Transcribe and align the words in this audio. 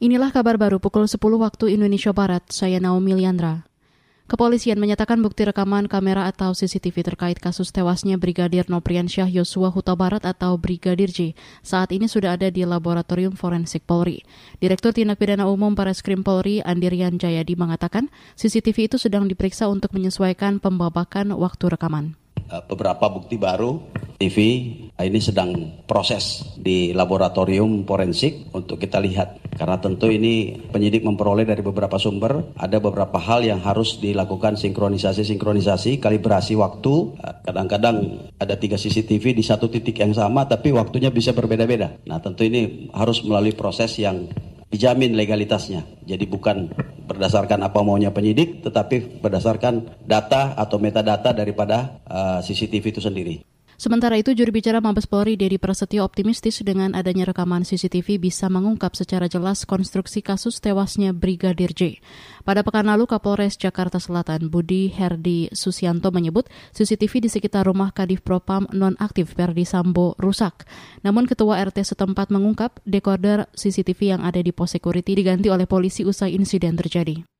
Inilah 0.00 0.32
kabar 0.32 0.56
baru 0.56 0.80
pukul 0.80 1.04
10 1.04 1.20
waktu 1.20 1.76
Indonesia 1.76 2.08
Barat. 2.16 2.48
Saya 2.48 2.80
Naomi 2.80 3.12
Liandra. 3.12 3.68
Kepolisian 4.32 4.80
menyatakan 4.80 5.20
bukti 5.20 5.44
rekaman 5.44 5.92
kamera 5.92 6.24
atau 6.24 6.56
CCTV 6.56 7.04
terkait 7.04 7.36
kasus 7.36 7.68
tewasnya 7.68 8.16
Brigadir 8.16 8.64
Nopriansyah 8.72 9.28
Yosua 9.28 9.68
Huta 9.68 9.92
Barat 9.92 10.24
atau 10.24 10.56
Brigadir 10.56 11.12
J 11.12 11.36
saat 11.60 11.92
ini 11.92 12.08
sudah 12.08 12.40
ada 12.40 12.48
di 12.48 12.64
Laboratorium 12.64 13.36
Forensik 13.36 13.84
Polri. 13.84 14.24
Direktur 14.56 14.96
Tindak 14.96 15.20
Pidana 15.20 15.44
Umum 15.52 15.76
Krim 15.76 16.24
Polri 16.24 16.64
Andirian 16.64 17.20
Jayadi 17.20 17.52
mengatakan 17.60 18.08
CCTV 18.40 18.88
itu 18.88 18.96
sedang 18.96 19.28
diperiksa 19.28 19.68
untuk 19.68 19.92
menyesuaikan 19.92 20.64
pembabakan 20.64 21.36
waktu 21.36 21.76
rekaman. 21.76 22.16
Eh, 22.48 22.62
beberapa 22.72 23.04
bukti 23.12 23.36
baru 23.36 23.84
TV 24.16 24.36
ini 25.04 25.20
sedang 25.22 25.80
proses 25.84 26.44
di 26.56 26.92
laboratorium 26.96 27.84
forensik 27.84 28.52
untuk 28.56 28.80
kita 28.80 28.98
lihat 29.00 29.40
karena 29.56 29.76
tentu 29.80 30.08
ini 30.08 30.56
penyidik 30.70 31.04
memperoleh 31.04 31.44
dari 31.44 31.60
beberapa 31.60 32.00
sumber 32.00 32.56
ada 32.56 32.78
beberapa 32.80 33.16
hal 33.20 33.44
yang 33.44 33.60
harus 33.60 34.00
dilakukan 34.00 34.56
sinkronisasi 34.56 35.26
sinkronisasi 35.26 36.00
kalibrasi 36.00 36.56
waktu 36.56 37.16
eh, 37.20 37.34
kadang-kadang 37.44 38.28
ada 38.40 38.54
tiga 38.56 38.80
CCTV 38.80 39.36
di 39.36 39.44
satu 39.44 39.68
titik 39.68 40.00
yang 40.00 40.16
sama 40.16 40.48
tapi 40.48 40.72
waktunya 40.72 41.12
bisa 41.12 41.36
berbeda-beda 41.36 42.00
nah 42.08 42.18
tentu 42.22 42.46
ini 42.46 42.88
harus 42.96 43.20
melalui 43.26 43.52
proses 43.52 43.96
yang 44.00 44.28
dijamin 44.70 45.18
legalitasnya. 45.18 45.82
Jadi 46.06 46.24
bukan 46.30 46.70
berdasarkan 47.10 47.66
apa 47.66 47.82
maunya 47.82 48.14
penyidik, 48.14 48.62
tetapi 48.62 49.18
berdasarkan 49.18 50.06
data 50.06 50.54
atau 50.54 50.78
metadata 50.78 51.34
daripada 51.34 52.00
uh, 52.06 52.38
CCTV 52.38 52.94
itu 52.94 53.02
sendiri. 53.02 53.49
Sementara 53.80 54.20
itu, 54.20 54.36
juri 54.36 54.52
bicara 54.52 54.84
Mabes 54.84 55.08
Polri, 55.08 55.40
Dedi 55.40 55.56
Prasetyo, 55.56 56.04
optimistis 56.04 56.60
dengan 56.60 56.92
adanya 56.92 57.24
rekaman 57.32 57.64
CCTV 57.64 58.20
bisa 58.20 58.52
mengungkap 58.52 58.92
secara 58.92 59.24
jelas 59.24 59.64
konstruksi 59.64 60.20
kasus 60.20 60.60
tewasnya 60.60 61.16
Brigadir 61.16 61.72
J. 61.72 61.96
Pada 62.44 62.60
pekan 62.60 62.92
lalu, 62.92 63.08
Kapolres 63.08 63.56
Jakarta 63.56 63.96
Selatan, 63.96 64.52
Budi 64.52 64.92
Herdi 64.92 65.48
Susianto 65.56 66.12
menyebut 66.12 66.52
CCTV 66.76 67.24
di 67.24 67.28
sekitar 67.32 67.64
rumah 67.64 67.88
Kadif 67.96 68.20
Propam 68.20 68.68
nonaktif 68.68 69.32
Perdi 69.32 69.64
Sambo 69.64 70.12
rusak. 70.20 70.68
Namun 71.00 71.24
Ketua 71.24 71.64
RT 71.64 71.80
setempat 71.96 72.28
mengungkap 72.28 72.84
dekoder 72.84 73.48
CCTV 73.56 74.12
yang 74.12 74.22
ada 74.28 74.44
di 74.44 74.52
pos 74.52 74.76
security 74.76 75.16
diganti 75.16 75.48
oleh 75.48 75.64
polisi 75.64 76.04
usai 76.04 76.36
insiden 76.36 76.76
terjadi. 76.76 77.39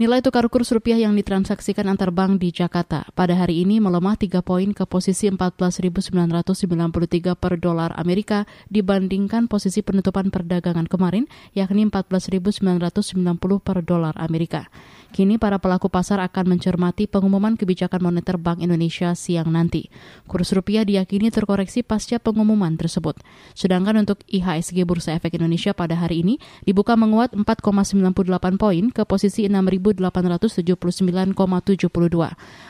Nilai 0.00 0.24
tukar 0.24 0.48
kurs 0.48 0.72
rupiah 0.72 0.96
yang 0.96 1.12
ditransaksikan 1.20 1.84
antar 1.84 2.16
bank 2.16 2.40
di 2.40 2.48
Jakarta 2.48 3.04
pada 3.12 3.36
hari 3.36 3.60
ini 3.60 3.76
melemah 3.76 4.16
3 4.16 4.40
poin 4.40 4.72
ke 4.72 4.88
posisi 4.88 5.28
14.993 5.28 7.36
per 7.36 7.60
dolar 7.60 7.92
Amerika 8.00 8.48
dibandingkan 8.72 9.52
posisi 9.52 9.84
penutupan 9.84 10.32
perdagangan 10.32 10.88
kemarin 10.88 11.28
yakni 11.52 11.84
14.990 11.92 13.36
per 13.60 13.84
dolar 13.84 14.16
Amerika. 14.16 14.72
Kini 15.12 15.36
para 15.36 15.60
pelaku 15.60 15.92
pasar 15.92 16.24
akan 16.24 16.56
mencermati 16.56 17.04
pengumuman 17.04 17.60
kebijakan 17.60 18.00
moneter 18.00 18.40
Bank 18.40 18.64
Indonesia 18.64 19.12
siang 19.12 19.52
nanti. 19.52 19.92
Kurs 20.24 20.56
rupiah 20.56 20.88
diyakini 20.88 21.28
terkoreksi 21.28 21.84
pasca 21.84 22.16
pengumuman 22.16 22.80
tersebut. 22.80 23.20
Sedangkan 23.52 24.08
untuk 24.08 24.24
IHSG 24.24 24.88
Bursa 24.88 25.12
Efek 25.12 25.36
Indonesia 25.36 25.76
pada 25.76 26.00
hari 26.00 26.24
ini 26.24 26.40
dibuka 26.64 26.96
menguat 26.96 27.36
4,98 27.36 28.56
poin 28.56 28.88
ke 28.88 29.04
posisi 29.04 29.44
6.879,72. 29.82 31.34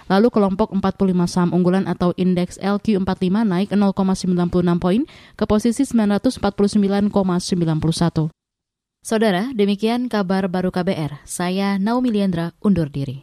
Lalu 0.09 0.29
kelompok 0.33 0.73
45 0.73 1.29
saham 1.29 1.53
unggulan 1.53 1.85
atau 1.85 2.17
indeks 2.17 2.57
LQ45 2.65 3.45
naik 3.45 3.69
0,96 3.77 4.81
poin 4.81 5.05
ke 5.37 5.45
posisi 5.45 5.85
949,91. 5.85 8.33
Saudara, 9.05 9.53
demikian 9.53 10.09
kabar 10.09 10.49
baru 10.49 10.73
KBR. 10.73 11.29
Saya 11.29 11.77
Naomi 11.77 12.09
Liandra 12.15 12.57
undur 12.65 12.89
diri. 12.89 13.21